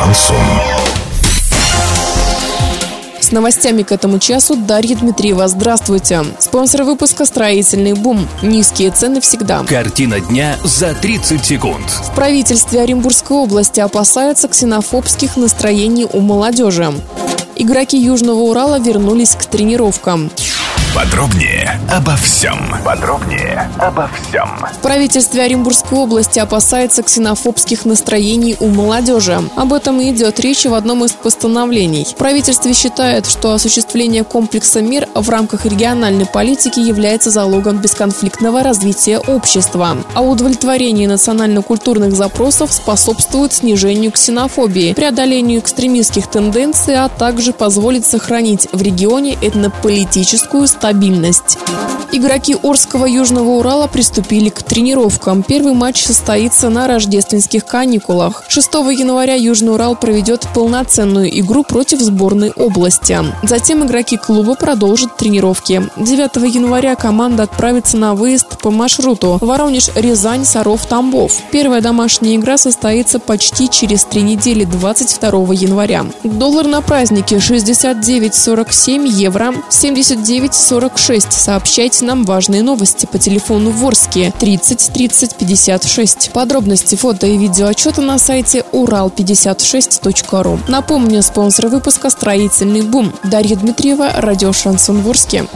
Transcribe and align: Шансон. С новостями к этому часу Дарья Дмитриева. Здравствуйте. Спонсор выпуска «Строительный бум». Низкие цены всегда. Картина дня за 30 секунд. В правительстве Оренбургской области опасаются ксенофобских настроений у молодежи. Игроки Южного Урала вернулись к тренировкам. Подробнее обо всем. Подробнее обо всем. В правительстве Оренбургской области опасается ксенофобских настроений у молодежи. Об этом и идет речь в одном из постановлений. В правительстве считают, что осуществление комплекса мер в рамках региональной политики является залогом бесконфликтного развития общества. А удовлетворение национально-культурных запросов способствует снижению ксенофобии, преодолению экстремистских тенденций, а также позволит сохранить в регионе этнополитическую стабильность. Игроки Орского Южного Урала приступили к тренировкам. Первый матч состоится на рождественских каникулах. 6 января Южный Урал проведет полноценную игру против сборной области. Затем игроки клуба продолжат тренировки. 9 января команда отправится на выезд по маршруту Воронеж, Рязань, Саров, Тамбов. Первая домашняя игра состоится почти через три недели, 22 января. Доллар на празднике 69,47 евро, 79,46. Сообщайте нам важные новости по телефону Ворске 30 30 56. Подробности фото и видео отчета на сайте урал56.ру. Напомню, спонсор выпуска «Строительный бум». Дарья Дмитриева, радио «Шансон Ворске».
Шансон. 0.00 0.36
С 3.20 3.32
новостями 3.32 3.82
к 3.82 3.92
этому 3.92 4.18
часу 4.18 4.56
Дарья 4.56 4.96
Дмитриева. 4.96 5.46
Здравствуйте. 5.46 6.24
Спонсор 6.38 6.84
выпуска 6.84 7.26
«Строительный 7.26 7.92
бум». 7.92 8.26
Низкие 8.42 8.92
цены 8.92 9.20
всегда. 9.20 9.62
Картина 9.64 10.20
дня 10.20 10.56
за 10.64 10.94
30 10.94 11.44
секунд. 11.44 11.84
В 11.90 12.14
правительстве 12.14 12.80
Оренбургской 12.80 13.36
области 13.36 13.80
опасаются 13.80 14.48
ксенофобских 14.48 15.36
настроений 15.36 16.06
у 16.10 16.20
молодежи. 16.20 16.92
Игроки 17.56 17.98
Южного 17.98 18.40
Урала 18.40 18.80
вернулись 18.80 19.34
к 19.34 19.44
тренировкам. 19.44 20.30
Подробнее 20.94 21.80
обо 21.88 22.16
всем. 22.16 22.58
Подробнее 22.84 23.70
обо 23.78 24.10
всем. 24.12 24.48
В 24.72 24.78
правительстве 24.82 25.42
Оренбургской 25.42 25.96
области 25.96 26.40
опасается 26.40 27.04
ксенофобских 27.04 27.84
настроений 27.84 28.56
у 28.58 28.66
молодежи. 28.66 29.40
Об 29.54 29.72
этом 29.72 30.00
и 30.00 30.10
идет 30.10 30.40
речь 30.40 30.64
в 30.64 30.74
одном 30.74 31.04
из 31.04 31.12
постановлений. 31.12 32.04
В 32.04 32.16
правительстве 32.16 32.74
считают, 32.74 33.26
что 33.26 33.52
осуществление 33.52 34.24
комплекса 34.24 34.82
мер 34.82 35.06
в 35.14 35.28
рамках 35.28 35.64
региональной 35.64 36.26
политики 36.26 36.80
является 36.80 37.30
залогом 37.30 37.78
бесконфликтного 37.78 38.64
развития 38.64 39.18
общества. 39.18 39.96
А 40.14 40.22
удовлетворение 40.22 41.06
национально-культурных 41.06 42.16
запросов 42.16 42.72
способствует 42.72 43.52
снижению 43.52 44.10
ксенофобии, 44.10 44.94
преодолению 44.94 45.60
экстремистских 45.60 46.26
тенденций, 46.28 46.96
а 46.96 47.08
также 47.08 47.52
позволит 47.52 48.04
сохранить 48.04 48.66
в 48.72 48.82
регионе 48.82 49.38
этнополитическую 49.40 50.66
стабильность. 50.80 51.58
Игроки 52.12 52.56
Орского 52.60 53.04
Южного 53.04 53.50
Урала 53.50 53.86
приступили 53.86 54.48
к 54.48 54.62
тренировкам. 54.62 55.42
Первый 55.42 55.74
матч 55.74 56.02
состоится 56.02 56.70
на 56.70 56.88
рождественских 56.88 57.64
каникулах. 57.66 58.42
6 58.48 58.66
января 58.98 59.34
Южный 59.34 59.74
Урал 59.74 59.94
проведет 59.94 60.48
полноценную 60.54 61.38
игру 61.40 61.62
против 61.62 62.00
сборной 62.00 62.50
области. 62.50 63.16
Затем 63.42 63.84
игроки 63.84 64.16
клуба 64.16 64.54
продолжат 64.54 65.16
тренировки. 65.18 65.82
9 65.96 66.54
января 66.54 66.96
команда 66.96 67.44
отправится 67.44 67.96
на 67.96 68.14
выезд 68.14 68.58
по 68.58 68.70
маршруту 68.70 69.38
Воронеж, 69.40 69.90
Рязань, 69.94 70.44
Саров, 70.44 70.86
Тамбов. 70.86 71.32
Первая 71.52 71.80
домашняя 71.80 72.36
игра 72.36 72.56
состоится 72.56 73.20
почти 73.20 73.68
через 73.68 74.04
три 74.04 74.22
недели, 74.22 74.64
22 74.64 75.54
января. 75.54 76.06
Доллар 76.24 76.66
на 76.66 76.80
празднике 76.80 77.36
69,47 77.36 79.06
евро, 79.06 79.54
79,46. 80.70 81.30
Сообщайте 81.30 82.04
нам 82.04 82.24
важные 82.24 82.62
новости 82.62 83.06
по 83.06 83.18
телефону 83.18 83.70
Ворске 83.70 84.32
30 84.38 84.92
30 84.92 85.34
56. 85.36 86.30
Подробности 86.32 86.94
фото 86.94 87.26
и 87.26 87.36
видео 87.36 87.66
отчета 87.66 88.02
на 88.02 88.18
сайте 88.18 88.64
урал56.ру. 88.72 90.60
Напомню, 90.68 91.22
спонсор 91.22 91.68
выпуска 91.68 92.10
«Строительный 92.10 92.82
бум». 92.82 93.12
Дарья 93.24 93.56
Дмитриева, 93.56 94.10
радио 94.16 94.52
«Шансон 94.52 95.00
Ворске». 95.02 95.46